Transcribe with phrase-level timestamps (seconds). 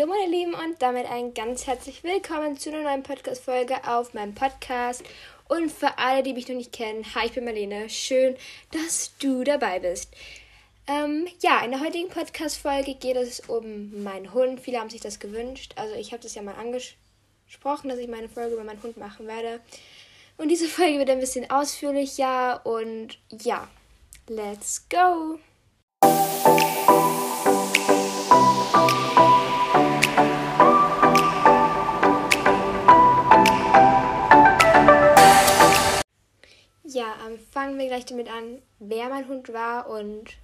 [0.00, 4.34] Hallo meine Lieben und damit ein ganz herzlich willkommen zu einer neuen Podcast-Folge auf meinem
[4.34, 5.04] Podcast.
[5.46, 7.90] Und für alle, die mich noch nicht kennen, hi, ich bin Marlene.
[7.90, 8.34] Schön,
[8.72, 10.14] dass du dabei bist.
[10.86, 14.60] Ähm, ja, in der heutigen Podcast-Folge geht es um meinen Hund.
[14.60, 15.74] Viele haben sich das gewünscht.
[15.76, 19.26] Also ich habe das ja mal angesprochen, dass ich meine Folge über meinen Hund machen
[19.26, 19.60] werde.
[20.38, 23.68] Und diese Folge wird ein bisschen ausführlicher und ja,
[24.28, 25.38] let's go!
[37.00, 40.36] Ja, ähm, fangen wir gleich damit an, wer mein Hund war und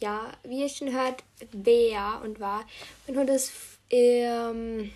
[0.00, 2.64] ja, wie ihr schon hört, wer und war.
[3.06, 3.52] Mein Hund ist
[3.90, 4.90] ähm,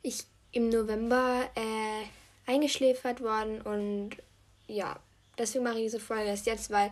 [0.00, 4.12] ich, im November äh, eingeschläfert worden und
[4.68, 4.98] ja,
[5.36, 6.90] deswegen mache ich diese Folge erst jetzt, weil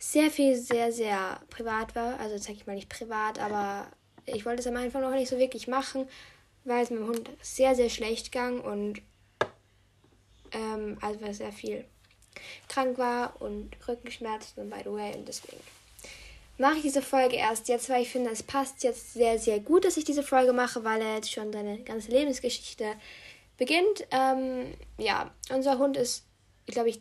[0.00, 2.18] sehr viel sehr, sehr privat war.
[2.18, 3.86] Also sage ich mal nicht privat, aber
[4.26, 6.08] ich wollte es am Anfang noch nicht so wirklich machen,
[6.64, 9.02] weil es meinem Hund sehr, sehr schlecht ging und
[10.54, 11.84] ähm, also weil sehr viel
[12.68, 15.60] krank war und Rückenschmerzen und by the way und deswegen
[16.58, 19.84] mache ich diese Folge erst jetzt, weil ich finde, es passt jetzt sehr, sehr gut,
[19.84, 22.94] dass ich diese Folge mache, weil er jetzt schon seine ganze Lebensgeschichte
[23.58, 24.06] beginnt.
[24.10, 26.24] Ähm, ja, unser Hund ist,
[26.66, 27.00] glaube ich,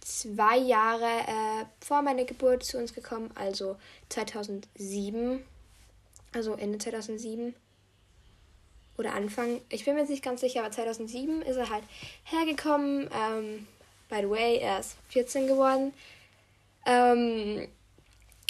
[0.00, 3.76] zwei Jahre äh, vor meiner Geburt zu uns gekommen, also
[4.10, 5.42] 2007,
[6.32, 7.54] also Ende 2007
[9.00, 11.84] oder Anfang, ich bin mir jetzt nicht ganz sicher, aber 2007 ist er halt
[12.24, 13.08] hergekommen.
[13.12, 13.66] Ähm,
[14.10, 15.94] by the way, er ist 14 geworden.
[16.84, 17.66] Ähm,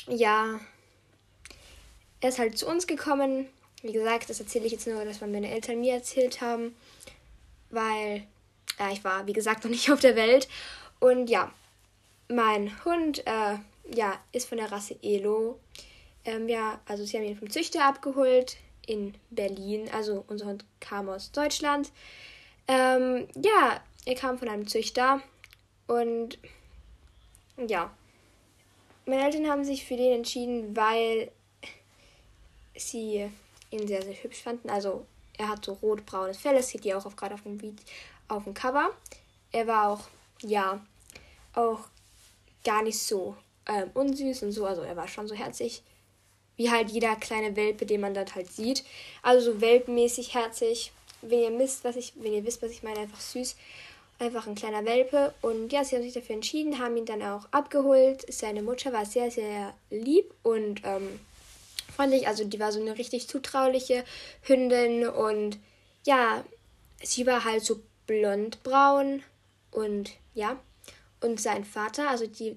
[0.09, 0.59] ja,
[2.21, 3.47] er ist halt zu uns gekommen.
[3.83, 6.75] Wie gesagt, das erzähle ich jetzt nur, dass meine Eltern mir erzählt haben,
[7.71, 8.25] weil
[8.79, 10.49] ja, ich war, wie gesagt, noch nicht auf der Welt.
[10.99, 11.53] Und ja,
[12.29, 13.57] mein Hund äh,
[13.95, 15.61] ja, ist von der Rasse Elo.
[16.25, 18.57] Ähm, ja, also sie haben ihn vom Züchter abgeholt
[18.91, 19.89] in Berlin.
[19.93, 21.93] Also unser Hund kam aus Deutschland.
[22.67, 25.21] Ähm, ja, er kam von einem Züchter
[25.87, 26.39] und
[27.57, 27.91] ja,
[29.07, 31.31] meine Eltern haben sich für den entschieden, weil
[32.77, 33.31] sie
[33.71, 34.71] ihn sehr, sehr hübsch fanden.
[34.71, 35.07] Also
[35.37, 37.77] er hat so rot-braunes Fell, das sieht ihr auch gerade auf dem
[38.29, 38.91] auf dem Cover.
[39.53, 40.03] Er war auch,
[40.43, 40.85] ja,
[41.55, 41.81] auch
[42.65, 43.37] gar nicht so
[43.67, 44.67] ähm, unsüß und so.
[44.67, 45.83] Also er war schon so herzig
[46.61, 48.85] wie halt jeder kleine Welpe, den man dort halt sieht.
[49.23, 50.93] Also so welpenmäßig herzig.
[51.23, 53.57] Wenn ihr wisst, was ich, wenn ihr wisst, was ich meine, einfach süß.
[54.19, 55.33] Einfach ein kleiner Welpe.
[55.41, 58.31] Und ja, sie haben sich dafür entschieden, haben ihn dann auch abgeholt.
[58.31, 61.19] Seine Mutter war sehr, sehr lieb und ähm,
[61.97, 62.29] freundlich.
[62.29, 64.05] Also die war so eine richtig zutrauliche
[64.43, 65.09] Hündin.
[65.09, 65.59] Und
[66.05, 66.45] ja,
[67.03, 69.23] sie war halt so blond-braun.
[69.71, 70.59] Und ja.
[71.23, 72.55] Und sein Vater, also die,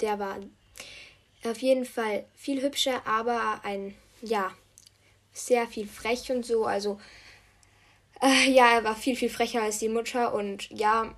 [0.00, 0.38] der war
[1.44, 4.52] auf jeden Fall viel hübscher, aber ein, ja,
[5.32, 6.64] sehr viel frech und so.
[6.66, 7.00] Also,
[8.20, 11.14] äh, ja, er war viel, viel frecher als die Mutter und ja,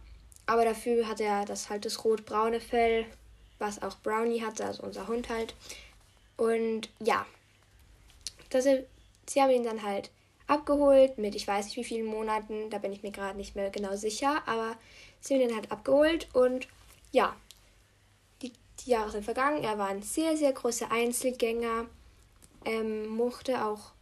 [0.46, 3.06] aber dafür hat er das halt das rot-braune Fell,
[3.58, 5.54] was auch Brownie hatte, also unser Hund halt.
[6.36, 7.26] Und ja,
[8.50, 10.10] das, sie haben ihn dann halt
[10.46, 13.70] abgeholt mit ich weiß nicht wie vielen Monaten, da bin ich mir gerade nicht mehr
[13.70, 14.76] genau sicher, aber
[15.20, 16.68] sie haben ihn halt abgeholt und
[17.12, 17.34] ja,
[18.84, 19.64] die Jahre sind vergangen.
[19.64, 21.86] Er war ein sehr, sehr großer Einzelgänger.
[22.64, 23.92] Ähm, mochte auch,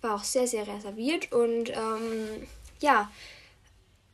[0.00, 2.46] war auch sehr, sehr reserviert und ähm,
[2.80, 3.10] ja,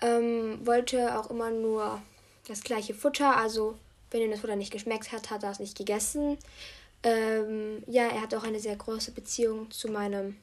[0.00, 2.00] ähm, wollte auch immer nur
[2.48, 3.36] das gleiche Futter.
[3.36, 3.78] Also,
[4.10, 6.38] wenn ihm das Futter nicht geschmeckt hat, hat er es nicht gegessen.
[7.02, 10.36] Ähm, ja, er hat auch eine sehr große Beziehung zu meinem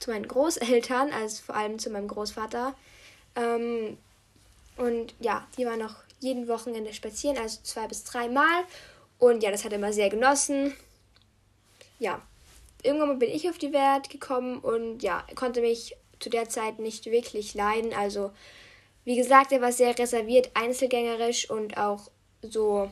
[0.00, 2.74] zu meinen Großeltern, also vor allem zu meinem Großvater.
[3.36, 3.96] Ähm,
[4.76, 8.64] und ja, die waren noch jeden Wochenende spazieren, also zwei bis dreimal.
[9.18, 10.74] Und ja, das hat er immer sehr genossen.
[11.98, 12.20] Ja,
[12.82, 17.06] irgendwann bin ich auf die Welt gekommen und ja, konnte mich zu der Zeit nicht
[17.06, 17.92] wirklich leiden.
[17.94, 18.32] Also,
[19.04, 22.10] wie gesagt, er war sehr reserviert, einzelgängerisch und auch
[22.42, 22.90] so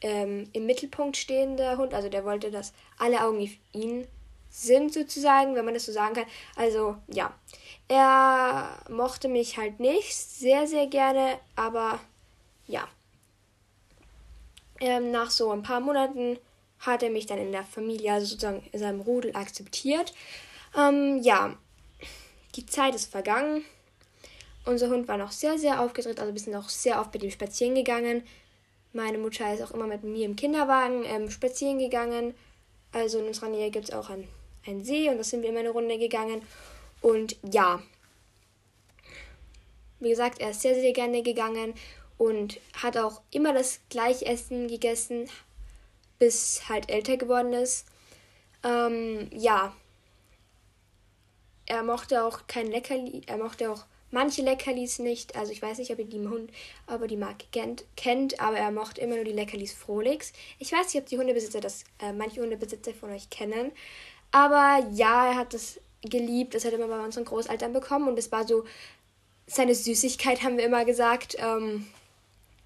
[0.00, 1.94] ähm, im Mittelpunkt stehender Hund.
[1.94, 4.06] Also, der wollte, dass alle Augen auf ihn
[4.50, 6.26] sind, sozusagen, wenn man das so sagen kann.
[6.56, 7.34] Also, ja.
[7.88, 12.00] Er mochte mich halt nicht sehr, sehr gerne, aber
[12.66, 12.88] ja.
[14.80, 16.38] Ähm, nach so ein paar Monaten
[16.80, 20.12] hat er mich dann in der Familie, also sozusagen in seinem Rudel, akzeptiert.
[20.76, 21.56] Ähm, ja,
[22.56, 23.64] die Zeit ist vergangen.
[24.66, 27.30] Unser Hund war noch sehr, sehr aufgedreht, also wir sind auch sehr oft mit ihm
[27.30, 28.22] spazieren gegangen.
[28.92, 32.34] Meine Mutter ist auch immer mit mir im Kinderwagen ähm, spazieren gegangen.
[32.92, 34.28] Also in unserer Nähe gibt es auch einen,
[34.66, 36.42] einen See und da sind wir immer eine Runde gegangen.
[37.00, 37.82] Und ja,
[40.00, 41.74] wie gesagt, er ist sehr, sehr gerne gegangen
[42.18, 45.28] und hat auch immer das gleiche Essen gegessen,
[46.18, 47.86] bis halt älter geworden ist.
[48.62, 49.74] Ähm, ja.
[51.66, 55.36] Er mochte auch kein Leckerli, er mochte auch manche Leckerlis nicht.
[55.36, 56.50] Also ich weiß nicht, ob ihr die Hund,
[56.86, 60.32] ob die Marke kennt, kennt, aber er mochte immer nur die Leckerlis Frolix.
[60.58, 63.72] Ich weiß nicht, ob die Hundebesitzer das, äh, manche Hundebesitzer von euch kennen.
[64.30, 66.54] Aber ja, er hat das geliebt.
[66.54, 68.64] Das hat er immer bei unseren Großeltern bekommen und es war so
[69.46, 71.36] seine Süßigkeit, haben wir immer gesagt.
[71.38, 71.86] Ähm,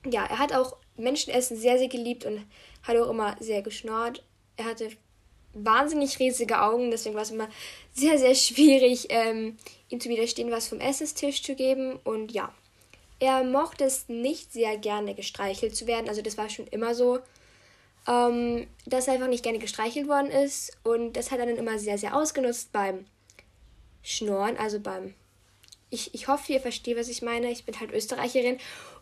[0.04, 2.44] ja, er hat auch Menschenessen sehr, sehr geliebt und
[2.82, 4.22] hat auch immer sehr geschnort.
[4.56, 4.90] Er hatte
[5.54, 7.48] wahnsinnig riesige Augen, deswegen war es immer
[7.92, 9.56] sehr, sehr schwierig, ähm,
[9.88, 11.98] ihm zu widerstehen, was vom Essenstisch zu geben.
[12.04, 12.52] Und ja,
[13.20, 16.08] er mochte es nicht sehr gerne gestreichelt zu werden.
[16.08, 17.18] Also das war schon immer so,
[18.06, 20.76] ähm, dass er einfach nicht gerne gestreichelt worden ist.
[20.84, 23.06] Und das hat er dann immer sehr, sehr ausgenutzt beim
[24.02, 25.14] Schnorren, also beim...
[25.90, 27.50] Ich, ich hoffe, ihr versteht, was ich meine.
[27.50, 28.58] Ich bin halt Österreicherin.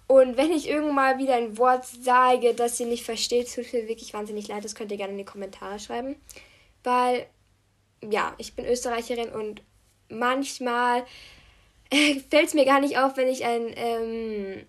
[0.08, 3.88] Und wenn ich irgendwann mal wieder ein Wort sage, das ihr nicht versteht, tut mir
[3.88, 4.64] wirklich wahnsinnig leid.
[4.64, 6.16] Das könnt ihr gerne in die Kommentare schreiben.
[6.84, 7.26] Weil,
[8.08, 9.62] ja, ich bin Österreicherin und
[10.08, 11.04] manchmal
[12.30, 14.66] fällt es mir gar nicht auf, wenn ich ein ähm,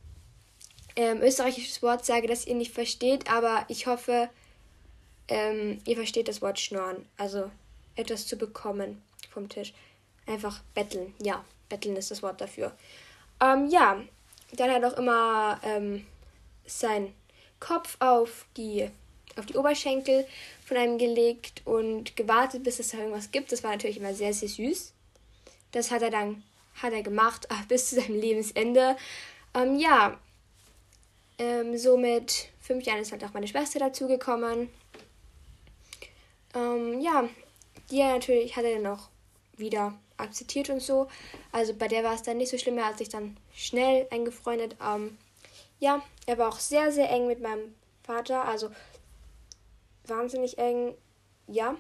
[0.96, 3.32] ähm, österreichisches Wort sage, das ihr nicht versteht.
[3.32, 4.30] Aber ich hoffe,
[5.28, 7.08] ähm, ihr versteht das Wort schnorren.
[7.18, 7.52] Also
[7.96, 9.74] etwas zu bekommen vom Tisch.
[10.26, 11.14] Einfach betteln.
[11.22, 12.76] Ja, betteln ist das Wort dafür.
[13.40, 14.02] Ähm, ja,
[14.54, 16.06] dann hat er auch immer ähm,
[16.66, 17.14] seinen
[17.60, 18.90] Kopf auf die,
[19.36, 20.26] auf die Oberschenkel
[20.66, 23.52] von einem gelegt und gewartet, bis es da irgendwas gibt.
[23.52, 24.94] Das war natürlich immer sehr, sehr süß.
[25.72, 26.44] Das hat er dann
[26.76, 28.96] hat er gemacht ach, bis zu seinem Lebensende.
[29.54, 30.20] Ähm, ja,
[31.40, 34.70] ähm, so mit fünf Jahren ist halt auch meine Schwester dazugekommen.
[36.56, 37.28] Ähm, ja,
[37.92, 39.10] die natürlich hat er dann auch
[39.56, 41.08] wieder akzeptiert und so.
[41.52, 44.76] Also bei der war es dann nicht so schlimm, er hat sich dann schnell eingefreundet.
[44.84, 45.18] Ähm,
[45.80, 48.70] ja, er war auch sehr, sehr eng mit meinem Vater, also
[50.06, 50.96] wahnsinnig eng,
[51.48, 51.76] ja.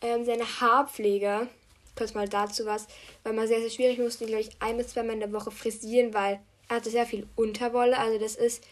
[0.00, 1.48] Ähm, seine Haarpflege,
[1.96, 2.86] kurz mal dazu was,
[3.22, 6.12] war mal sehr, sehr schwierig, ihn, glaube ich, ein bis zweimal in der Woche frisieren,
[6.12, 8.64] weil er hatte sehr viel Unterwolle, also das ist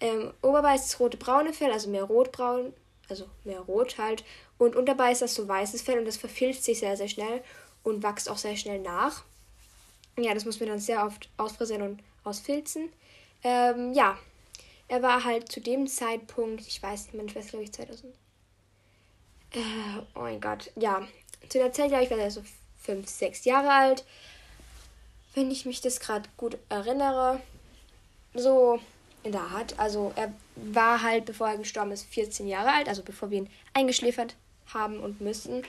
[0.00, 2.72] ähm, oberweißes rote-braune Fell, also mehr rotbraun,
[3.08, 4.24] also mehr rot halt,
[4.58, 7.42] und unterbei ist das so weißes Fell und das verfilzt sich sehr, sehr schnell
[7.82, 9.24] und wächst auch sehr schnell nach.
[10.18, 12.90] Ja, das muss man dann sehr oft ausfrisieren und ausfilzen.
[13.42, 14.18] Ähm, ja,
[14.88, 18.14] er war halt zu dem Zeitpunkt, ich weiß nicht, meine Schwester glaube ich 2000.
[19.52, 19.58] Äh,
[20.14, 21.06] oh mein Gott, ja.
[21.48, 22.42] Zu der Zeit, glaube ich, war er so
[22.82, 24.04] 5, 6 Jahre alt.
[25.34, 27.40] Wenn ich mich das gerade gut erinnere.
[28.34, 28.80] So
[29.22, 29.78] in der Art.
[29.78, 33.50] Also er war halt, bevor er gestorben ist, 14 Jahre alt, also bevor wir ihn
[33.74, 34.36] eingeschläfert
[34.72, 35.62] haben und müssen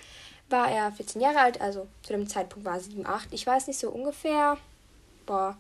[0.52, 3.30] war er 14 Jahre alt, also zu dem Zeitpunkt war er 7, 8.
[3.32, 4.58] Ich weiß nicht so ungefähr.
[5.26, 5.58] Boah.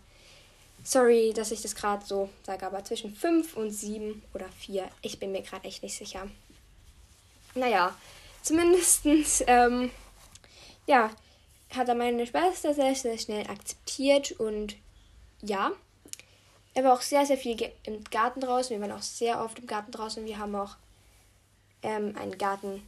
[0.84, 4.90] Sorry, dass ich das gerade so sage, aber zwischen 5 und 7 oder 4.
[5.02, 6.28] Ich bin mir gerade echt nicht sicher.
[7.54, 7.96] Naja,
[8.42, 9.06] zumindest,
[9.48, 9.92] ähm,
[10.88, 11.12] ja,
[11.76, 14.76] hat er meine Schwester sehr, sehr schnell akzeptiert und
[15.42, 15.72] ja,
[16.74, 18.72] er war auch sehr, sehr viel im Garten draußen.
[18.72, 20.26] Wir waren auch sehr oft im Garten draußen.
[20.26, 20.76] Wir haben auch
[21.84, 22.82] ähm, einen Garten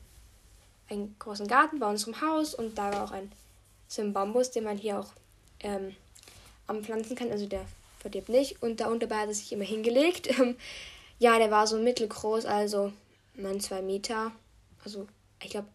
[0.89, 3.31] einen großen Garten bei unserem Haus und da war auch ein
[3.93, 5.09] so ein Bambus, den man hier auch
[5.59, 5.95] ähm,
[6.67, 7.31] anpflanzen kann.
[7.31, 7.65] Also der
[7.99, 8.61] verdirbt nicht.
[8.61, 10.29] Und da unter hat er sich immer hingelegt.
[11.19, 12.91] ja, der war so mittelgroß, also
[13.35, 14.31] man zwei Meter.
[14.83, 15.07] Also
[15.41, 15.67] ich glaube,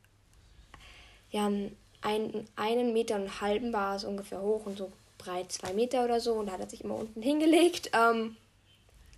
[1.31, 5.73] ja, ein, einen Meter und einen halben war es ungefähr hoch und so breit zwei
[5.73, 6.35] Meter oder so.
[6.35, 7.91] Und da hat er sich immer unten hingelegt.
[7.93, 8.37] Ähm,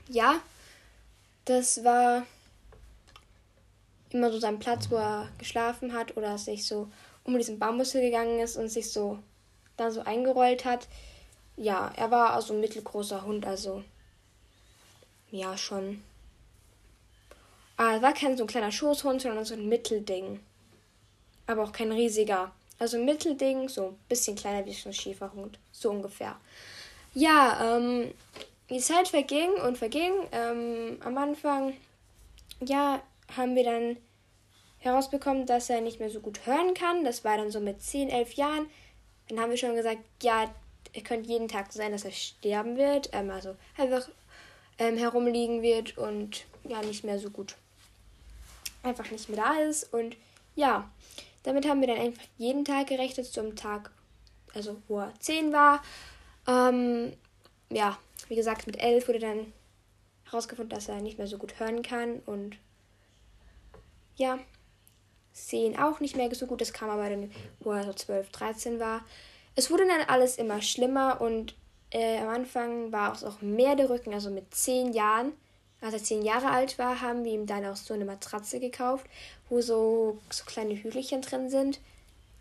[0.08, 0.40] ja,
[1.46, 2.26] das war
[4.10, 6.88] immer so seinen Platz, wo er geschlafen hat oder sich so
[7.24, 9.18] um diesen Bambus gegangen ist und sich so
[9.76, 10.88] da so eingerollt hat.
[11.56, 13.82] Ja, er war also ein mittelgroßer Hund, also
[15.30, 16.02] ja schon.
[17.76, 20.40] Aber er war kein so ein kleiner Schoßhund, sondern so ein Mittelding.
[21.46, 22.52] Aber auch kein riesiger.
[22.78, 25.58] Also ein Mittelding, so ein bisschen kleiner wie so ein Schäferhund.
[25.72, 26.36] So ungefähr.
[27.14, 28.12] Ja, ähm,
[28.68, 30.12] die Zeit verging und verging.
[30.32, 31.74] Ähm, am Anfang,
[32.60, 33.02] ja,
[33.36, 33.96] haben wir dann
[34.78, 37.04] herausbekommen, dass er nicht mehr so gut hören kann.
[37.04, 38.66] Das war dann so mit 10, 11 Jahren.
[39.28, 40.52] Dann haben wir schon gesagt, ja,
[40.92, 43.10] es könnte jeden Tag sein, dass er sterben wird.
[43.12, 44.08] Ähm, also einfach
[44.78, 47.56] ähm, herumliegen wird und ja, nicht mehr so gut
[48.82, 49.92] einfach nicht mehr da ist.
[49.92, 50.16] Und
[50.54, 50.90] ja,
[51.42, 53.90] damit haben wir dann einfach jeden Tag gerechnet zum Tag,
[54.54, 55.82] also wo er 10 war.
[56.46, 57.12] Ähm,
[57.70, 59.52] ja, wie gesagt, mit 11 wurde dann
[60.24, 62.56] herausgefunden, dass er nicht mehr so gut hören kann und
[64.20, 64.38] ja,
[65.32, 66.60] sehen auch nicht mehr so gut.
[66.60, 69.04] Das kam aber dann, wo er so 12, 13 war.
[69.56, 71.54] Es wurde dann alles immer schlimmer und
[71.90, 75.32] äh, am Anfang war es auch mehr der Rücken, also mit 10 Jahren
[75.80, 79.06] als er zehn Jahre alt war, haben wir ihm dann auch so eine Matratze gekauft,
[79.48, 81.80] wo so, so kleine Hügelchen drin sind.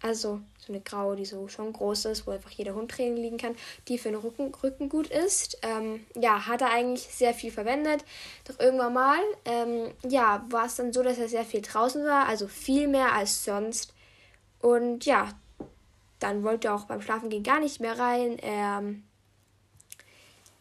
[0.01, 3.38] Also so eine graue, die so schon groß ist, wo einfach jeder Hund drin liegen
[3.38, 3.56] kann,
[3.88, 5.60] die für den Rücken, Rücken gut ist.
[5.62, 8.06] Ähm, ja, hat er eigentlich sehr viel verwendet.
[8.46, 12.27] Doch irgendwann mal, ähm, ja, war es dann so, dass er sehr viel draußen war,
[12.27, 13.94] also viel mehr als sonst.
[14.62, 15.29] Und ja,
[16.20, 18.39] dann wollte er auch beim Schlafen gehen gar nicht mehr rein.
[18.39, 18.84] Er,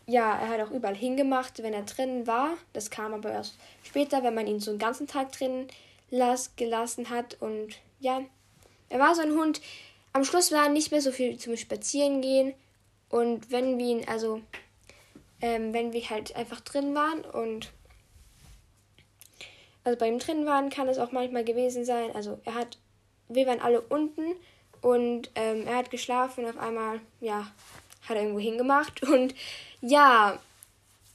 [0.07, 2.51] ja, er hat auch überall hingemacht, wenn er drin war.
[2.73, 5.69] Das kam aber erst später, wenn man ihn so einen ganzen Tag drin
[6.11, 7.37] las, gelassen hat.
[7.41, 8.23] Und ja,
[8.89, 9.61] er war so ein Hund.
[10.13, 12.55] Am Schluss war er nicht mehr so viel zum Spazierengehen.
[13.09, 14.43] Und wenn wir ihn, also,
[15.41, 17.71] ähm, wenn wir halt einfach drin waren und
[19.85, 22.15] also bei ihm drin waren, kann es auch manchmal gewesen sein.
[22.15, 22.79] Also er hat,
[23.29, 24.35] wir waren alle unten
[24.83, 27.51] und ähm, er hat geschlafen und auf einmal, ja,
[28.09, 29.03] hat er irgendwo hingemacht.
[29.09, 29.35] Und
[29.81, 30.39] ja,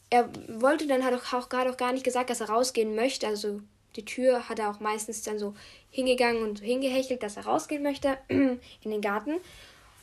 [0.09, 3.27] er wollte dann hat auch, auch gerade auch gar nicht gesagt, dass er rausgehen möchte.
[3.27, 3.61] Also
[3.95, 5.53] die Tür hat er auch meistens dann so
[5.89, 9.39] hingegangen und so hingehechelt, dass er rausgehen möchte in den Garten.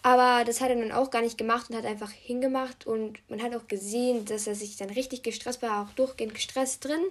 [0.02, 2.86] Aber das hat er dann auch gar nicht gemacht und hat einfach hingemacht.
[2.86, 6.84] Und man hat auch gesehen, dass er sich dann richtig gestresst war, auch durchgehend gestresst
[6.84, 7.02] drin.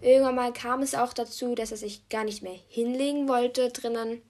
[0.00, 4.22] Irgendwann mal kam es auch dazu, dass er sich gar nicht mehr hinlegen wollte drinnen.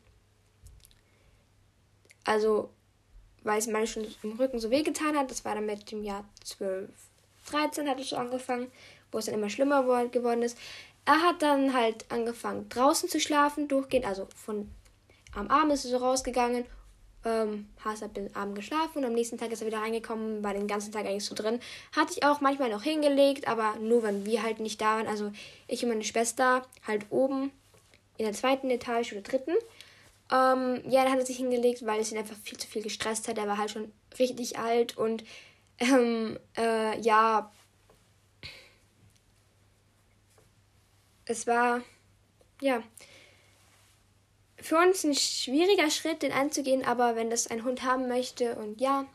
[2.25, 2.71] Also,
[3.45, 5.31] weil es mal schon im Rücken so wehgetan hat.
[5.31, 6.91] Das war dann mit dem Jahr 12,
[7.51, 8.71] 13 hat es so angefangen,
[9.11, 10.59] wo es dann immer schlimmer geworden ist.
[11.05, 14.71] Er hat dann halt angefangen draußen zu schlafen, durchgehend, also von
[15.35, 16.65] am Abend ist er so rausgegangen,
[17.25, 20.67] ähm, hat bis Abend geschlafen und am nächsten Tag ist er wieder reingekommen, war den
[20.67, 21.61] ganzen Tag eigentlich so drin.
[21.95, 25.07] Hatte ich auch manchmal noch hingelegt, aber nur wenn wir halt nicht da waren.
[25.07, 25.31] Also
[25.69, 27.53] ich und meine Schwester halt oben
[28.17, 29.53] in der zweiten Etage oder dritten.
[30.33, 33.29] Ähm, ja, da hat er sich hingelegt, weil es ihn einfach viel zu viel gestresst
[33.29, 33.39] hat.
[33.39, 35.25] Er war halt schon richtig alt und
[35.79, 37.51] ähm, äh, ja,
[41.31, 41.83] es war,
[42.61, 42.83] ja,
[44.61, 48.81] für uns ein schwieriger Schritt, den einzugehen, aber wenn das ein Hund haben möchte und
[48.81, 49.07] ja,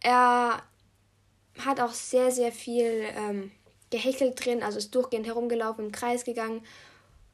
[0.00, 0.62] er
[1.58, 3.52] hat auch sehr, sehr viel ähm,
[3.90, 6.64] gehechelt drin, also ist durchgehend herumgelaufen, im Kreis gegangen,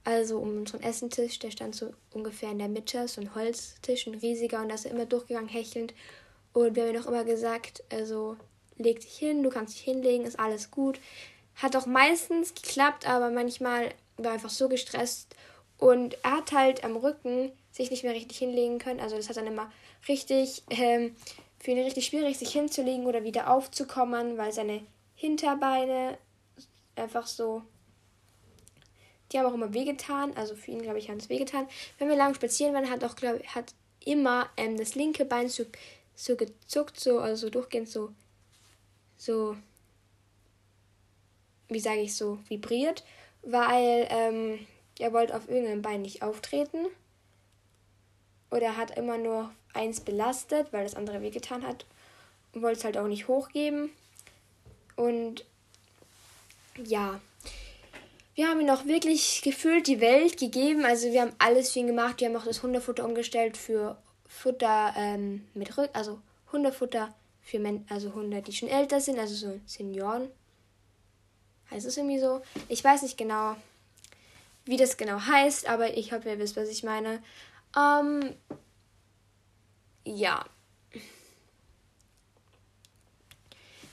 [0.05, 4.15] also um unseren Essentisch, der stand so ungefähr in der Mitte, so ein Holztisch, ein
[4.15, 5.95] riesiger und da ist er immer durchgegangen, hechelnd
[6.53, 8.37] und wir haben ihm auch immer gesagt, also
[8.77, 11.01] leg dich hin, du kannst dich hinlegen, ist alles gut.
[11.59, 15.35] Hat auch meistens geklappt, aber manchmal war er einfach so gestresst.
[15.79, 19.01] Und er hat halt am Rücken sich nicht mehr richtig hinlegen können.
[19.01, 19.71] Also das hat dann immer
[20.09, 21.15] richtig, ähm,
[21.59, 24.83] für ihn richtig schwierig, sich hinzulegen oder wieder aufzukommen, weil seine
[25.15, 26.19] Hinterbeine
[26.97, 27.63] einfach so.
[29.31, 30.37] Die haben auch immer wehgetan.
[30.37, 31.69] Also für ihn, glaube ich, haben es wehgetan.
[31.99, 33.75] Wenn wir lang spazieren waren, hat auch, glaube ich, hat
[34.05, 35.65] immer ähm, das linke Bein so,
[36.15, 38.13] so gezuckt, so, also durchgehend so,
[39.17, 39.57] so
[41.69, 43.05] wie sage ich so, vibriert,
[43.43, 44.67] weil ähm,
[44.99, 46.87] er wollte auf irgendeinem Bein nicht auftreten.
[48.51, 51.85] Oder hat immer nur eins belastet, weil das andere wehgetan hat.
[52.53, 53.91] Und wollte es halt auch nicht hochgeben.
[54.97, 55.45] Und
[56.83, 57.21] ja,
[58.35, 60.85] wir haben ihm auch wirklich gefühlt die Welt gegeben.
[60.85, 62.21] Also wir haben alles für ihn gemacht.
[62.21, 66.21] Wir haben auch das Hundefutter umgestellt für Futter ähm, mit Rück, also
[66.53, 70.29] Hundefutter für Men also Hunde, die schon älter sind, also so Senioren.
[71.71, 72.43] Heißt es irgendwie so?
[72.69, 73.57] Ich weiß nicht genau,
[74.65, 77.23] wie das genau heißt, aber ich hoffe, ihr wisst, was ich meine.
[77.77, 78.35] Ähm,
[80.05, 80.45] ja.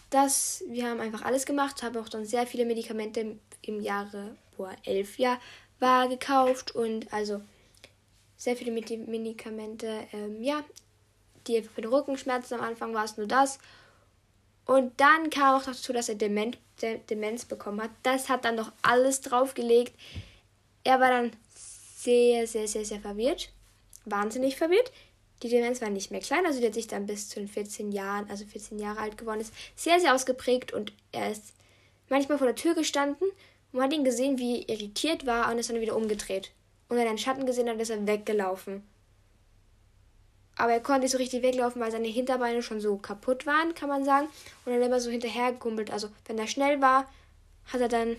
[0.09, 4.65] Das, wir haben einfach alles gemacht, haben auch dann sehr viele Medikamente im Jahre, wo
[4.65, 5.39] er elf Jahre
[5.79, 7.41] war, gekauft und also
[8.37, 10.63] sehr viele Medikamente, ähm, ja,
[11.47, 13.59] die für den Rückenschmerzen am Anfang war es nur das
[14.65, 17.91] und dann kam auch dazu, dass er Dement, De Demenz bekommen hat.
[18.03, 19.93] Das hat dann noch alles draufgelegt.
[20.83, 23.49] Er war dann sehr, sehr, sehr, sehr verwirrt.
[24.03, 24.91] Wahnsinnig verwirrt.
[25.43, 27.91] Die Demenz war nicht mehr klein, also die hat sich dann bis zu den 14
[27.91, 31.53] Jahren, also 14 Jahre alt geworden ist, sehr, sehr ausgeprägt und er ist
[32.09, 33.27] manchmal vor der Tür gestanden
[33.73, 36.51] und hat ihn gesehen, wie irritiert war und ist dann wieder umgedreht.
[36.87, 38.83] Und wenn er einen Schatten gesehen hat, ist er weggelaufen.
[40.57, 43.89] Aber er konnte nicht so richtig weglaufen, weil seine Hinterbeine schon so kaputt waren, kann
[43.89, 44.27] man sagen.
[44.65, 45.91] Und dann immer so hinterhergekumpelt.
[45.91, 47.09] Also, wenn er schnell war,
[47.71, 48.15] hat er dann,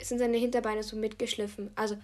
[0.00, 1.70] sind seine Hinterbeine so mitgeschliffen.
[1.76, 1.96] Also,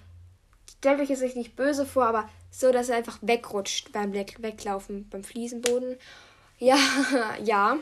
[0.79, 5.25] stellt euch jetzt nicht böse vor, aber so, dass er einfach wegrutscht beim Weglaufen, beim
[5.25, 5.97] Fliesenboden.
[6.61, 6.79] Ja,
[7.43, 7.79] ja.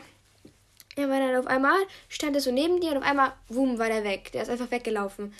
[0.97, 1.77] Ja, weil dann auf einmal
[2.09, 4.31] stand er so neben dir und auf einmal, wumm, war der weg.
[4.31, 5.31] Der ist einfach weggelaufen.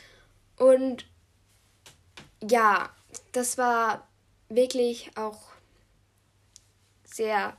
[0.58, 1.06] Und
[2.48, 2.90] ja,
[3.32, 4.08] das war
[4.50, 5.53] wirklich auch
[7.14, 7.58] sehr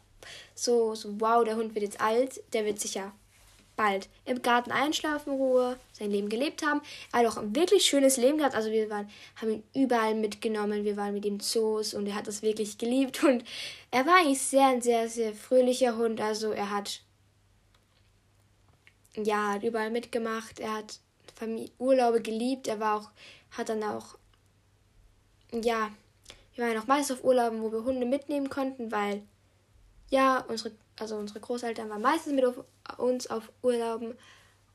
[0.55, 3.13] so, so, wow, der Hund wird jetzt alt, der wird sicher
[3.77, 6.81] bald im Garten einschlafen, Ruhe, sein Leben gelebt haben.
[7.13, 8.55] Er hat auch ein wirklich schönes Leben gehabt.
[8.55, 10.85] Also wir waren, haben ihn überall mitgenommen.
[10.85, 13.23] Wir waren mit ihm Zoos und er hat das wirklich geliebt.
[13.25, 13.45] Und
[13.91, 16.21] er war eigentlich sehr, ein sehr, sehr fröhlicher Hund.
[16.21, 17.01] Also er hat,
[19.17, 20.61] ja, überall mitgemacht.
[20.61, 21.01] Er hat
[21.35, 22.69] Familie, Urlaube geliebt.
[22.69, 23.11] Er war auch,
[23.51, 24.17] hat dann auch,
[25.53, 25.91] ja,
[26.55, 29.23] wir waren auch meist auf Urlauben, wo wir Hunde mitnehmen konnten, weil,
[30.11, 32.45] ja, unsere also unsere Großeltern waren meistens mit
[32.99, 34.15] uns auf Urlauben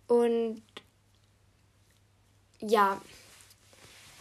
[0.07, 0.61] und
[2.59, 3.01] ja,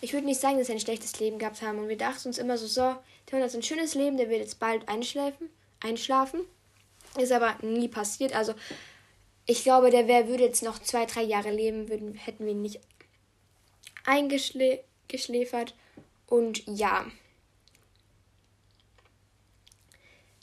[0.00, 2.38] ich würde nicht sagen, dass sie ein schlechtes Leben gehabt haben und wir dachten uns
[2.38, 2.94] immer so, so,
[3.30, 5.50] der hat so ein schönes Leben, der wird jetzt bald einschlafen,
[5.80, 6.40] einschlafen.
[7.18, 8.54] Ist aber nie passiert, also
[9.46, 12.62] ich glaube, der wär, würde jetzt noch zwei, drei Jahre leben, würden, hätten wir ihn
[12.62, 12.80] nicht
[14.04, 15.74] eingeschläfert
[16.26, 17.06] und ja.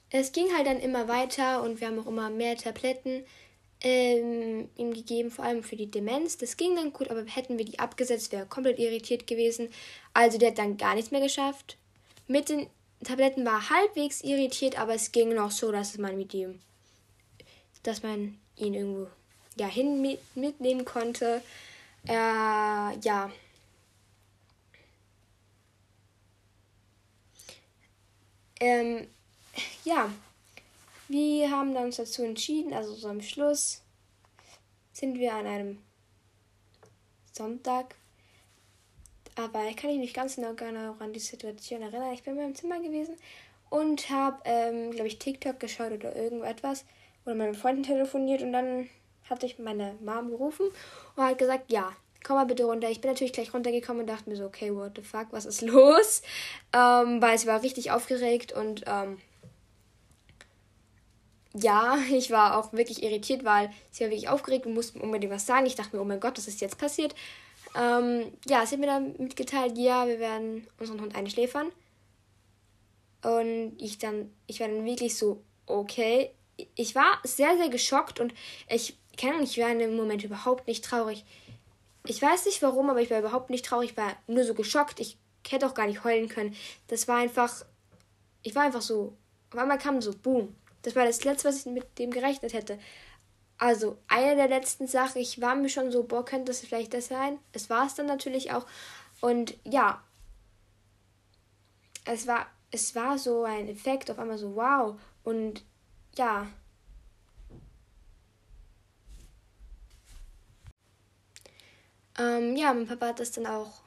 [0.10, 3.24] Es ging halt dann immer weiter und wir haben auch immer mehr Tabletten
[3.82, 6.38] ähm, ihm gegeben, vor allem für die Demenz.
[6.38, 9.70] Das ging dann gut, aber hätten wir die abgesetzt, wäre er komplett irritiert gewesen.
[10.14, 11.78] Also der hat dann gar nichts mehr geschafft.
[12.28, 12.68] Mit den
[13.04, 16.60] Tabletten war er halbwegs irritiert, aber es ging noch so, dass man mit ihm,
[17.84, 19.08] dass man ihn irgendwo
[19.58, 21.42] ja hin mit, mitnehmen konnte.
[22.08, 23.32] Äh, ja.
[28.60, 29.08] Ähm,
[29.84, 30.10] ja,
[31.08, 33.82] wir haben uns dazu entschieden, also so am Schluss
[34.92, 35.78] sind wir an einem
[37.32, 37.96] Sonntag,
[39.36, 42.14] aber ich kann mich nicht ganz genau, genau an die Situation erinnern.
[42.14, 43.18] Ich bin in meinem Zimmer gewesen
[43.70, 46.86] und habe, ähm, glaube ich, TikTok geschaut oder irgendetwas
[47.26, 48.90] oder mit meinen Freunden telefoniert und dann
[49.30, 50.68] hatte ich meine Mom gerufen
[51.16, 51.92] und hat gesagt, ja,
[52.24, 52.90] komm mal bitte runter.
[52.90, 55.62] Ich bin natürlich gleich runtergekommen und dachte mir so, okay, what the fuck, was ist
[55.62, 56.22] los?
[56.74, 59.20] Ähm, weil sie war richtig aufgeregt und ähm,
[61.56, 65.46] ja, ich war auch wirklich irritiert, weil sie war wirklich aufgeregt und musste unbedingt was
[65.46, 65.66] sagen.
[65.66, 67.16] Ich dachte mir, oh mein Gott, was ist jetzt passiert?
[67.76, 71.72] Ähm, ja, sie hat mir dann mitgeteilt, ja, wir werden unseren Hund einschläfern.
[73.22, 76.32] Und ich dann, ich war dann wirklich so, okay.
[76.76, 78.34] Ich war sehr, sehr geschockt und
[78.70, 81.26] ich kann ich war in dem Moment überhaupt nicht traurig.
[82.06, 85.00] Ich weiß nicht warum, aber ich war überhaupt nicht traurig, ich war nur so geschockt.
[85.00, 85.18] Ich
[85.50, 86.56] hätte auch gar nicht heulen können.
[86.88, 87.66] Das war einfach,
[88.44, 89.18] ich war einfach so,
[89.52, 92.80] auf einmal kam so, boom, das war das Letzte, was ich mit dem gerechnet hätte.
[93.58, 97.08] Also, eine der letzten Sachen, ich war mir schon so, boah, könnte das vielleicht das
[97.08, 97.40] sein?
[97.54, 98.66] Es war es dann natürlich auch.
[99.22, 100.04] Und ja,
[102.06, 105.00] es war, es war so ein Effekt, auf einmal so, wow.
[105.24, 105.64] Und
[106.18, 106.48] ja.
[112.18, 113.82] Ähm, ja, mein Papa hat das dann auch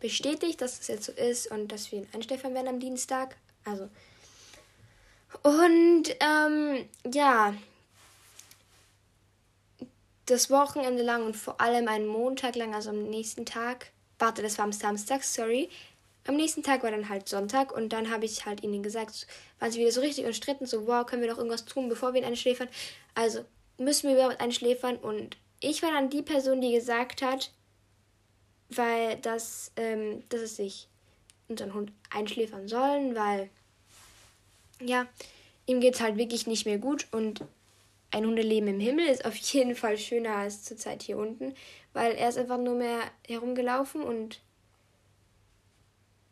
[0.00, 3.36] bestätigt, dass das jetzt so ist und dass wir ihn einstefern werden am Dienstag.
[3.64, 3.88] Also,
[5.42, 7.54] und ähm, ja,
[10.26, 14.58] das Wochenende lang und vor allem einen Montag lang, also am nächsten Tag, warte, das
[14.58, 15.68] war am Samstag, sorry.
[16.26, 19.26] Am nächsten Tag war dann halt Sonntag und dann habe ich halt ihnen gesagt,
[19.58, 22.20] waren sie wieder so richtig umstritten, so, wow, können wir doch irgendwas tun, bevor wir
[22.20, 22.68] ihn einschläfern?
[23.14, 23.44] Also,
[23.78, 24.96] müssen wir überhaupt einschläfern?
[24.96, 27.50] Und ich war dann die Person, die gesagt hat,
[28.68, 30.86] weil das, ähm, dass es sich
[31.48, 33.50] unseren Hund einschläfern sollen, weil
[34.80, 35.06] ja,
[35.66, 37.44] ihm geht es halt wirklich nicht mehr gut und
[38.10, 41.54] ein Hundeleben im Himmel ist auf jeden Fall schöner als zurzeit hier unten,
[41.92, 44.40] weil er ist einfach nur mehr herumgelaufen und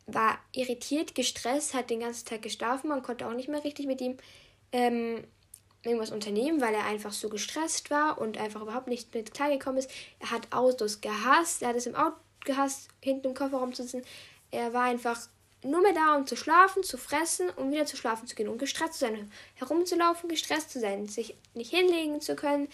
[0.07, 4.01] war irritiert, gestresst, hat den ganzen Tag geschlafen, man konnte auch nicht mehr richtig mit
[4.01, 4.17] ihm
[4.71, 5.23] ähm,
[5.83, 9.91] irgendwas unternehmen, weil er einfach so gestresst war und einfach überhaupt nicht mit klargekommen ist.
[10.19, 14.03] Er hat Autos gehasst, er hat es im Auto gehasst, hinten im Kofferraum zu sitzen.
[14.51, 15.29] Er war einfach
[15.63, 18.59] nur mehr da, um zu schlafen, zu fressen und wieder zu schlafen zu gehen und
[18.59, 22.69] gestresst zu sein, herumzulaufen, gestresst zu sein, sich nicht hinlegen zu können,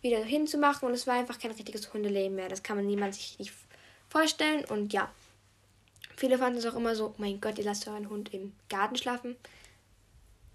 [0.00, 2.48] wieder hinzumachen und es war einfach kein richtiges Hundeleben mehr.
[2.48, 3.52] Das kann man niemand sich nicht
[4.08, 5.10] vorstellen und ja.
[6.16, 8.96] Viele fanden es auch immer so, oh mein Gott, ihr lasst euren Hund im Garten
[8.96, 9.36] schlafen.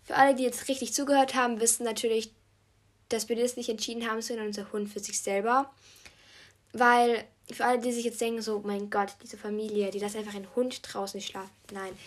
[0.04, 2.32] Für alle, die jetzt richtig zugehört haben, wissen natürlich,
[3.10, 5.72] dass wir das nicht entschieden haben, sondern unser Hund für sich selber.
[6.74, 10.36] Weil für alle, die sich jetzt denken, so, mein Gott, diese Familie, die lässt einfach
[10.36, 11.52] einen Hund draußen schlafen.
[11.72, 11.98] Nein.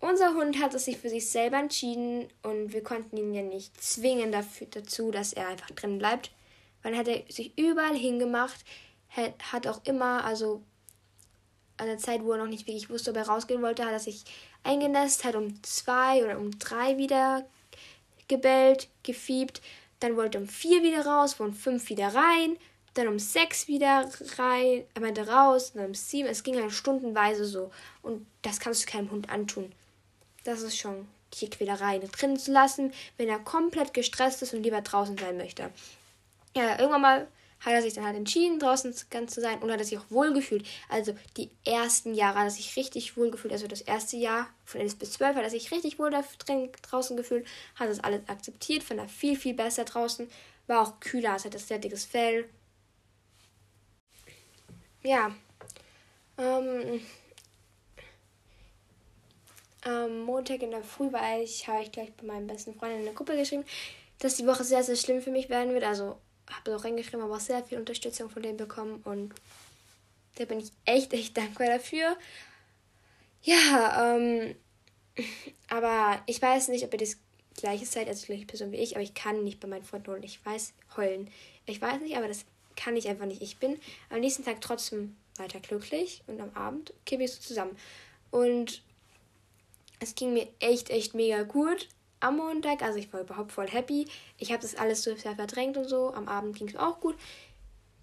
[0.00, 3.82] Unser Hund hat es sich für sich selber entschieden und wir konnten ihn ja nicht
[3.82, 6.30] zwingen dafür, dazu, dass er einfach drin bleibt.
[6.82, 8.64] Weil hat er sich überall hingemacht,
[9.10, 10.62] hat, hat auch immer, also
[11.76, 14.00] an der Zeit, wo er noch nicht wirklich wusste, ob er rausgehen wollte, hat er
[14.00, 14.24] sich
[14.62, 17.46] eingenässt, hat um zwei oder um drei wieder
[18.28, 19.60] gebellt, gefiebt.
[19.98, 22.56] Dann wollte er um vier wieder raus, um fünf wieder rein
[22.94, 26.28] dann um sechs wieder rein, am Ende raus, dann um sieben.
[26.28, 27.70] Es ging halt stundenweise so.
[28.02, 29.72] Und das kannst du keinem Hund antun.
[30.44, 34.80] Das ist schon Tierquälerei, ihn drin zu lassen, wenn er komplett gestresst ist und lieber
[34.80, 35.70] draußen sein möchte.
[36.56, 37.28] ja, irgendwann mal
[37.60, 40.32] hat er sich dann halt entschieden, draußen ganz zu sein und hat sich auch wohl
[40.32, 40.66] gefühlt.
[40.88, 43.52] Also die ersten Jahre hat er sich richtig wohl gefühlt.
[43.52, 46.70] Also das erste Jahr von 11 bis 12 hat er sich richtig wohl da drin,
[46.82, 50.28] draußen gefühlt, hat das alles akzeptiert, fand er viel, viel besser draußen.
[50.66, 52.48] War auch kühler, also hat das sehr dickes Fell.
[55.02, 55.34] Ja.
[56.38, 57.00] Ähm,
[59.82, 63.04] am Montag in der Früh war ich, habe ich gleich bei meinem besten Freund in
[63.04, 63.64] der Gruppe geschrieben,
[64.18, 65.84] dass die Woche sehr, sehr schlimm für mich werden wird.
[65.84, 66.18] Also
[66.50, 69.34] habe auch reingeschrieben, aber auch sehr viel Unterstützung von dem bekommen und
[70.36, 72.16] da bin ich echt, echt dankbar dafür.
[73.42, 74.54] Ja, ähm,
[75.68, 77.18] aber ich weiß nicht, ob ihr das
[77.56, 80.10] gleiche seid, also die gleiche Person wie ich, aber ich kann nicht bei meinen Freunden
[80.10, 80.22] holen.
[80.22, 81.30] Ich weiß, heulen.
[81.66, 82.44] Ich weiß nicht, aber das
[82.80, 83.42] kann ich einfach nicht.
[83.42, 87.76] Ich bin am nächsten Tag trotzdem weiter glücklich und am Abend kippe ich so zusammen.
[88.30, 88.82] Und
[90.00, 91.88] es ging mir echt, echt mega gut
[92.20, 92.82] am Montag.
[92.82, 94.06] Also ich war überhaupt voll happy.
[94.38, 96.12] Ich habe das alles so sehr verdrängt und so.
[96.14, 97.16] Am Abend ging es auch gut.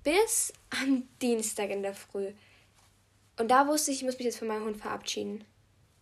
[0.03, 2.31] Bis am Dienstag in der Früh.
[3.39, 5.43] Und da wusste ich, ich muss mich jetzt von meinem Hund verabschieden.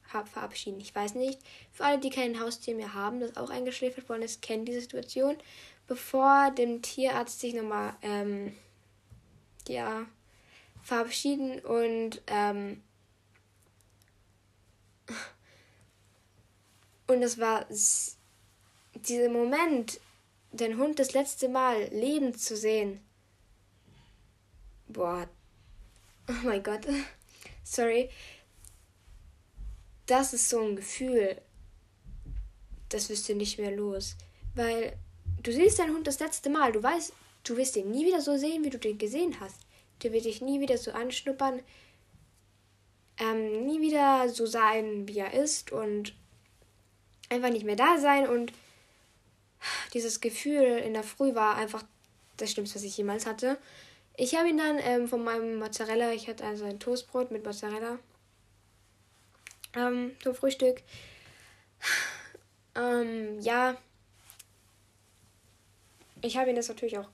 [0.08, 0.80] Verabschieden.
[0.80, 1.40] Ich weiß nicht.
[1.72, 5.36] Für alle, die kein Haustier mehr haben, das auch eingeschläfert worden ist, kennen die Situation.
[5.88, 8.56] Bevor dem Tierarzt sich nochmal ähm,
[9.68, 10.06] ja,
[10.82, 12.82] verabschieden und ähm,
[17.08, 17.66] und es war
[18.96, 20.00] dieser Moment,
[20.52, 23.02] den Hund das letzte Mal lebend zu sehen.
[24.88, 25.28] Boah.
[26.30, 26.88] Oh mein Gott.
[27.64, 28.10] Sorry.
[30.06, 31.42] Das ist so ein Gefühl.
[32.90, 34.16] Das wirst du nicht mehr los.
[34.54, 34.98] Weil
[35.42, 36.72] du siehst deinen Hund das letzte Mal.
[36.72, 37.14] Du weißt,
[37.44, 39.58] du wirst ihn nie wieder so sehen, wie du den gesehen hast.
[40.04, 41.62] Der wird dich nie wieder so anschnuppern.
[43.18, 45.72] Ähm, nie wieder so sein, wie er ist.
[45.72, 46.14] Und
[47.30, 48.54] einfach nicht mehr da sein und
[49.94, 51.84] dieses Gefühl in der Früh war einfach
[52.38, 53.58] das Schlimmste, was ich jemals hatte.
[54.18, 58.00] Ich habe ihn dann ähm, von meinem Mozzarella, ich hatte also ein Toastbrot mit Mozzarella
[59.76, 60.82] ähm, zum Frühstück.
[62.76, 63.78] Ähm, ja,
[66.22, 67.08] ich habe ihm das natürlich auch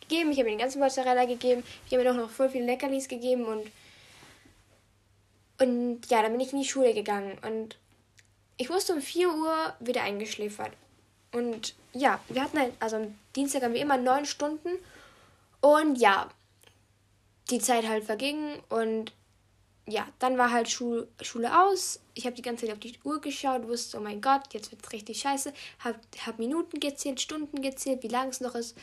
[0.00, 0.32] gegeben.
[0.32, 1.62] Ich habe ihm den ganzen Mozzarella gegeben.
[1.86, 3.70] Ich habe ihm auch noch voll viele Leckerlis gegeben und
[5.58, 7.76] und ja, dann bin ich in die Schule gegangen und
[8.56, 10.72] ich wusste um 4 Uhr wieder eingeschläfert.
[11.32, 14.70] Und ja, wir hatten halt, also am Dienstag haben wir immer neun Stunden.
[15.60, 16.28] Und ja,
[17.50, 19.12] die Zeit halt verging und
[19.86, 22.00] ja, dann war halt Schul Schule aus.
[22.14, 24.84] Ich habe die ganze Zeit auf die Uhr geschaut, wusste, oh mein Gott, jetzt wird
[24.84, 25.52] es richtig scheiße.
[25.80, 28.76] Hab, hab Minuten gezählt, Stunden gezählt, wie lang es noch ist.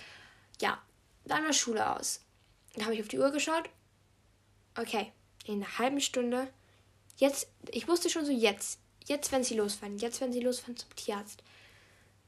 [0.61, 0.79] Ja,
[1.25, 2.21] dann war Schule aus.
[2.75, 3.69] Dann habe ich auf die Uhr geschaut.
[4.77, 5.11] Okay,
[5.45, 6.47] in einer halben Stunde.
[7.17, 10.95] Jetzt, ich wusste schon so jetzt, jetzt werden sie losfahren, jetzt werden sie losfahren zum
[10.95, 11.43] Tierarzt.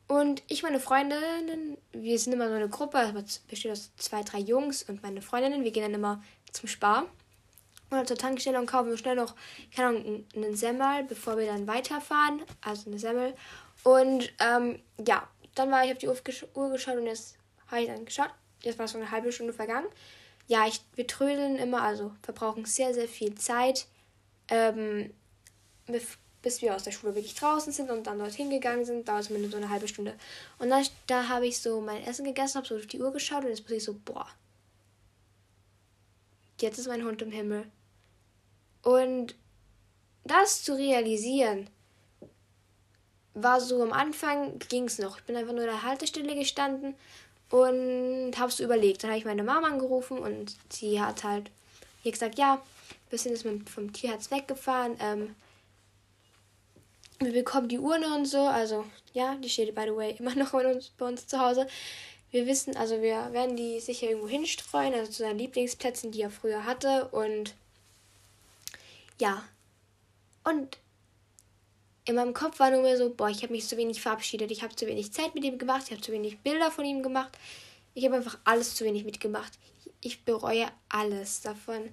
[0.08, 3.14] Und ich, meine Freundinnen, wir sind immer so eine Gruppe,
[3.48, 7.08] besteht aus zwei, drei Jungs und meine Freundinnen, wir gehen dann immer zum Spar
[7.94, 9.36] oder zur Tankstelle und kaufen schnell noch,
[9.76, 13.34] keine Ahnung, einen Semmel, bevor wir dann weiterfahren, also eine Semmel.
[13.84, 18.06] Und ähm, ja, dann war ich auf die Uhr geschaut und jetzt habe ich dann
[18.06, 18.30] geschaut.
[18.62, 19.88] Jetzt war es so eine halbe Stunde vergangen.
[20.48, 23.88] Ja, ich, wir trödeln immer, also verbrauchen sehr, sehr viel Zeit.
[24.50, 25.14] Ähm,
[26.44, 29.30] bis wir aus der Schule wirklich draußen sind und dann dorthin gegangen sind, dauert es
[29.30, 30.14] mir so eine halbe Stunde.
[30.60, 33.44] Und dann, da habe ich so mein Essen gegessen, habe so auf die Uhr geschaut
[33.44, 34.28] und jetzt muss ich so, boah,
[36.60, 37.66] jetzt ist mein Hund im Himmel.
[38.84, 39.36] Und
[40.26, 41.70] das zu realisieren,
[43.34, 45.18] war so am Anfang, ging es noch.
[45.18, 46.96] Ich bin einfach nur in der Haltestelle gestanden
[47.50, 49.04] und habe so überlegt.
[49.04, 51.50] Dann habe ich meine Mama angerufen und sie hat halt
[52.04, 52.62] hier gesagt, ja,
[53.10, 54.98] wir sind jetzt vom Tierarzt weggefahren.
[55.00, 55.36] Ähm,
[57.20, 58.42] wir bekommen die Urne und so.
[58.42, 61.68] Also, ja, die steht, by the way, immer noch bei uns, bei uns zu Hause.
[62.32, 66.32] Wir wissen, also wir werden die sicher irgendwo hinstreuen, also zu seinen Lieblingsplätzen, die er
[66.32, 67.08] früher hatte.
[67.10, 67.54] Und
[69.20, 69.44] ja.
[70.44, 70.78] Und
[72.06, 74.62] in meinem Kopf war nur mehr so, boah, ich habe mich zu wenig verabschiedet, ich
[74.62, 77.38] habe zu wenig Zeit mit ihm gemacht, ich habe zu wenig Bilder von ihm gemacht.
[77.94, 79.54] Ich habe einfach alles zu wenig mitgemacht.
[80.02, 81.90] Ich bereue alles davon.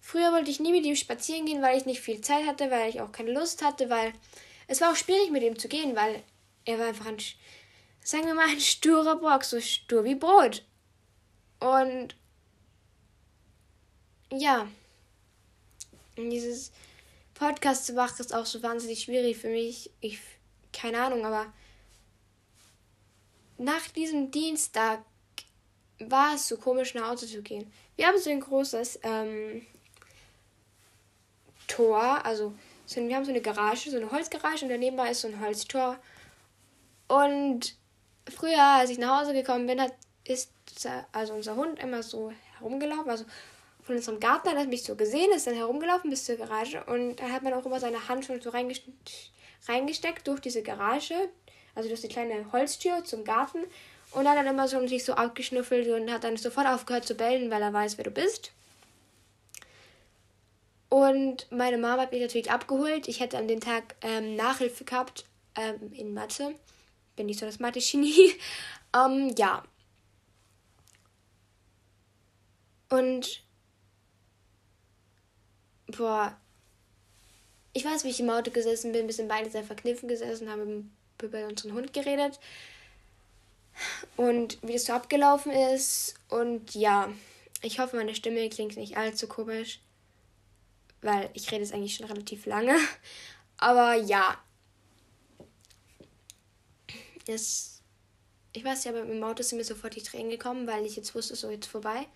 [0.00, 2.88] Früher wollte ich nie mit ihm spazieren gehen, weil ich nicht viel Zeit hatte, weil
[2.88, 4.12] ich auch keine Lust hatte, weil
[4.66, 6.22] es war auch schwierig mit ihm zu gehen, weil
[6.64, 7.18] er war einfach ein,
[8.02, 10.64] sagen wir mal, ein sturer Bock, so stur wie Brot.
[11.58, 12.14] Und
[14.32, 14.68] ja,
[16.28, 16.72] dieses
[17.34, 19.90] Podcast zu machen ist auch so wahnsinnig schwierig für mich.
[20.00, 20.20] Ich,
[20.72, 21.46] keine Ahnung, aber
[23.56, 25.02] nach diesem Dienstag
[26.00, 27.70] war es so komisch, nach Hause zu gehen.
[27.96, 29.66] Wir haben so ein großes ähm,
[31.66, 32.52] Tor, also
[32.86, 35.40] so, wir haben so eine Garage, so eine Holzgarage und daneben war ist so ein
[35.40, 35.98] Holztor.
[37.06, 37.76] Und
[38.28, 39.92] früher, als ich nach Hause gekommen bin, hat
[40.24, 40.52] ist
[41.12, 43.24] also unser Hund immer so herumgelaufen, also
[43.90, 47.16] von unserem Garten hat er mich so gesehen, ist dann herumgelaufen bis zur Garage und
[47.16, 51.16] da hat man auch immer seine Hand schon so reingesteckt durch diese Garage,
[51.74, 53.58] also durch die kleine Holztür zum Garten
[54.12, 57.50] und hat dann immer so sich so abgeschnüffelt und hat dann sofort aufgehört zu bellen,
[57.50, 58.52] weil er weiß, wer du bist.
[60.88, 63.08] Und meine Mama hat mich natürlich abgeholt.
[63.08, 65.24] Ich hätte an dem Tag ähm, Nachhilfe gehabt
[65.56, 66.54] ähm, in Mathe.
[67.16, 68.34] Bin nicht so das Mathe-Genie.
[68.94, 69.64] ähm, ja.
[72.88, 73.42] Und
[75.90, 76.36] boah,
[77.72, 81.46] ich weiß, wie ich im Auto gesessen bin, bisschen beide sehr verkniffen gesessen, haben über
[81.46, 82.40] unseren Hund geredet
[84.16, 86.14] und wie das so abgelaufen ist.
[86.28, 87.12] Und ja,
[87.62, 89.80] ich hoffe, meine Stimme klingt nicht allzu komisch,
[91.02, 92.76] weil ich rede jetzt eigentlich schon relativ lange.
[93.56, 94.38] Aber ja,
[97.26, 97.82] es,
[98.52, 101.14] ich weiß ja, aber im Auto sind mir sofort die Tränen gekommen, weil ich jetzt
[101.14, 102.06] wusste, so jetzt vorbei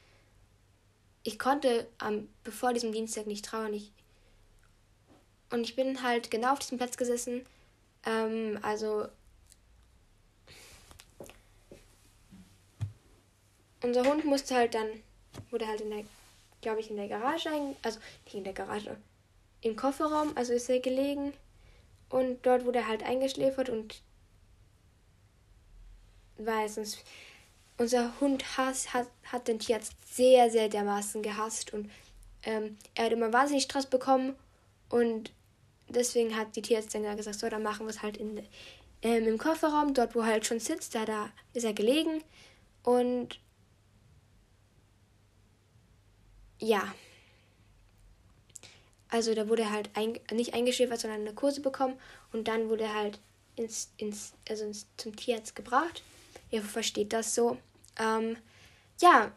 [1.24, 3.72] ich konnte am, bevor diesem Dienstag nicht trauern.
[3.72, 3.90] Ich,
[5.50, 7.44] und ich bin halt genau auf diesem Platz gesessen.
[8.04, 9.08] Ähm, also
[13.82, 14.88] unser Hund musste halt dann,
[15.50, 16.04] wurde halt in der,
[16.60, 17.48] glaube ich, in der Garage,
[17.82, 18.96] also nicht in der Garage,
[19.62, 21.32] im Kofferraum, also ist er gelegen.
[22.10, 24.02] Und dort wurde er halt eingeschläfert und
[26.36, 27.02] war sonst
[27.78, 31.90] unser Hund Hass hat, hat den Tierarzt sehr, sehr dermaßen gehasst und
[32.44, 34.36] ähm, er hat immer wahnsinnig Stress bekommen
[34.90, 35.32] und
[35.88, 38.42] deswegen hat die Tierärztin gesagt, so, dann machen wir es halt in,
[39.02, 42.22] ähm, im Kofferraum, dort wo er halt schon sitzt, da, da ist er gelegen
[42.84, 43.40] und
[46.60, 46.94] ja,
[49.08, 51.98] also da wurde er halt ein, nicht eingeschläfert, sondern eine Kurse bekommen
[52.32, 53.20] und dann wurde er halt
[53.56, 56.02] ins, ins, also ins, zum Tierarzt gebracht
[56.54, 57.58] ihr versteht das so.
[57.98, 58.36] Ähm,
[59.00, 59.32] ja,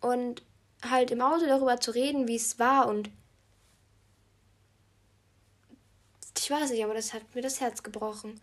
[0.00, 0.42] und
[0.82, 3.10] halt im Auto darüber zu reden, wie es war und
[6.36, 8.40] ich weiß nicht, aber das hat mir das Herz gebrochen.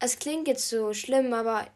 [0.00, 1.68] Es klingt jetzt so schlimm, aber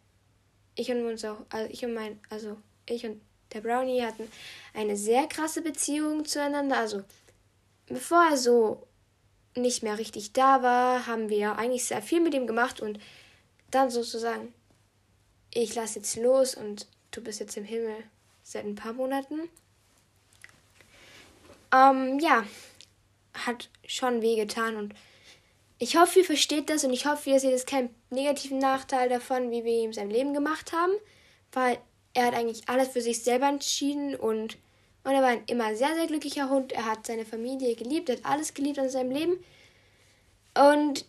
[0.75, 3.21] ich und unser, also ich und mein, also ich und
[3.53, 4.29] der Brownie hatten
[4.73, 6.79] eine sehr krasse Beziehung zueinander.
[6.79, 7.05] Also
[7.87, 8.87] bevor er so
[9.55, 12.99] nicht mehr richtig da war, haben wir eigentlich sehr viel mit ihm gemacht und
[13.75, 14.55] dann sozusagen,
[15.53, 17.97] ich lasse jetzt los und du bist jetzt im Himmel
[18.43, 19.49] seit ein paar Monaten.
[21.73, 22.45] Ähm, ja,
[23.35, 24.95] hat schon wehgetan und
[25.79, 29.51] ich hoffe, ihr versteht das und ich hoffe, ihr seht jetzt keinen negativen Nachteil davon,
[29.51, 30.93] wie wir ihm sein Leben gemacht haben,
[31.53, 31.79] weil
[32.15, 34.57] er hat eigentlich alles für sich selber entschieden und,
[35.03, 36.73] und er war ein immer sehr, sehr glücklicher Hund.
[36.73, 39.45] Er hat seine Familie geliebt, er hat alles geliebt an seinem Leben.
[40.57, 41.05] Und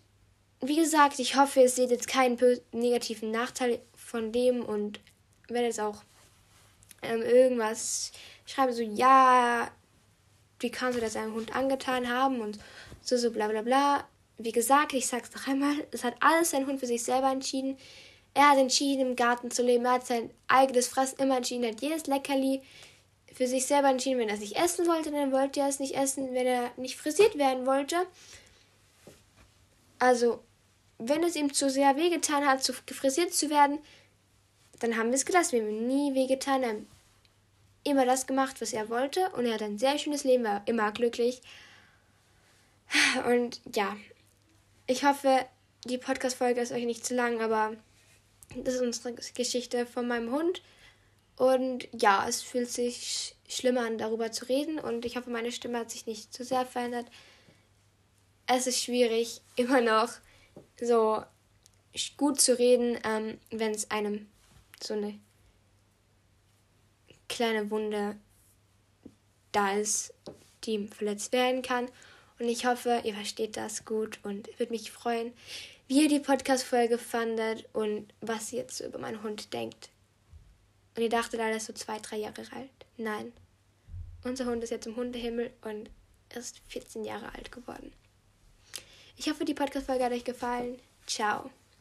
[0.67, 2.37] wie gesagt, ich hoffe, ihr seht jetzt keinen
[2.71, 4.99] negativen Nachteil von dem und
[5.47, 6.03] werde jetzt auch
[7.01, 8.11] ähm, irgendwas
[8.45, 9.69] schreiben, so, ja,
[10.59, 12.59] wie kannst du das einem Hund angetan haben und
[13.01, 14.07] so, so, bla, bla, bla.
[14.37, 17.77] Wie gesagt, ich sag's noch einmal, es hat alles sein Hund für sich selber entschieden.
[18.33, 21.71] Er hat entschieden, im Garten zu leben, er hat sein eigenes Fressen immer entschieden, er
[21.71, 22.61] hat jedes Leckerli
[23.33, 24.19] für sich selber entschieden.
[24.19, 26.33] Wenn er es nicht essen wollte, dann wollte er es nicht essen.
[26.33, 27.95] Wenn er nicht frisiert werden wollte,
[29.99, 30.41] also
[30.97, 33.79] wenn es ihm zu sehr wehgetan hat, zu gefrisiert zu werden,
[34.79, 35.53] dann haben wir es gelassen.
[35.53, 36.77] Wir haben ihm nie wehgetan, er hat
[37.83, 40.91] immer das gemacht, was er wollte und er hat ein sehr schönes Leben, war immer
[40.91, 41.41] glücklich.
[43.27, 43.95] Und ja,
[44.87, 45.45] ich hoffe,
[45.85, 47.75] die Podcast-Folge ist euch nicht zu lang, aber
[48.55, 50.61] das ist unsere Geschichte von meinem Hund.
[51.37, 54.79] Und ja, es fühlt sich schlimmer an, darüber zu reden.
[54.79, 57.07] Und ich hoffe, meine Stimme hat sich nicht zu sehr verändert.
[58.47, 60.09] Es ist schwierig, immer noch
[60.79, 61.23] so
[62.17, 64.27] gut zu reden, ähm, wenn es einem
[64.81, 65.19] so eine
[67.27, 68.17] kleine Wunde
[69.51, 70.13] da ist,
[70.63, 71.87] die verletzt werden kann.
[72.39, 75.33] Und ich hoffe, ihr versteht das gut und würde mich freuen,
[75.87, 79.89] wie ihr die Podcast-Folge fandet und was ihr jetzt über meinen Hund denkt.
[80.95, 82.69] Und ihr dachtet, er ist so zwei, drei Jahre alt.
[82.97, 83.31] Nein.
[84.23, 85.89] Unser Hund ist jetzt im Hundehimmel und
[86.35, 87.93] ist 14 Jahre alt geworden.
[89.17, 90.77] Ich hoffe, die Podcast-Folge hat euch gefallen.
[91.05, 91.49] Ciao.